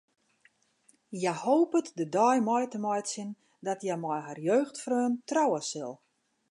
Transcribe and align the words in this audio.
Hja 1.19 1.33
hopet 1.43 1.87
de 1.97 2.05
dei 2.15 2.37
mei 2.47 2.65
te 2.71 2.79
meitsjen 2.85 3.31
dat 3.67 3.81
hja 3.85 3.95
mei 4.03 4.19
har 4.27 4.39
jeugdfreon 4.49 5.13
trouwe 5.29 5.59
sil. 5.71 5.93